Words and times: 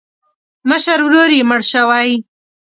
مشر 0.69 0.97
ورور 1.05 1.29
یې 1.37 1.43
مړ 1.49 1.61
شوی. 1.71 2.11